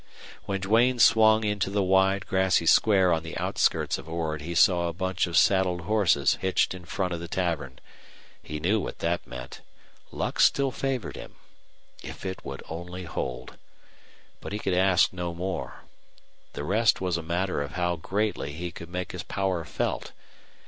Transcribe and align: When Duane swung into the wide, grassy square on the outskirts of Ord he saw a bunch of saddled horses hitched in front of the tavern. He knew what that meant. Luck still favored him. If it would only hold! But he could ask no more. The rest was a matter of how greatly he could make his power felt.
When 0.45 0.59
Duane 0.61 0.97
swung 0.97 1.43
into 1.43 1.69
the 1.69 1.83
wide, 1.83 2.25
grassy 2.25 2.65
square 2.65 3.13
on 3.13 3.21
the 3.21 3.37
outskirts 3.37 3.99
of 3.99 4.09
Ord 4.09 4.41
he 4.41 4.55
saw 4.55 4.87
a 4.87 4.93
bunch 4.93 5.27
of 5.27 5.37
saddled 5.37 5.81
horses 5.81 6.39
hitched 6.41 6.73
in 6.73 6.85
front 6.85 7.13
of 7.13 7.19
the 7.19 7.27
tavern. 7.27 7.77
He 8.41 8.59
knew 8.59 8.79
what 8.79 8.97
that 8.97 9.27
meant. 9.27 9.61
Luck 10.11 10.39
still 10.39 10.71
favored 10.71 11.15
him. 11.15 11.35
If 12.01 12.25
it 12.25 12.43
would 12.43 12.63
only 12.67 13.03
hold! 13.03 13.59
But 14.39 14.53
he 14.53 14.57
could 14.57 14.73
ask 14.73 15.13
no 15.13 15.35
more. 15.35 15.83
The 16.53 16.63
rest 16.63 16.99
was 16.99 17.15
a 17.15 17.21
matter 17.21 17.61
of 17.61 17.73
how 17.73 17.95
greatly 17.97 18.53
he 18.53 18.71
could 18.71 18.89
make 18.89 19.11
his 19.11 19.21
power 19.21 19.63
felt. 19.63 20.13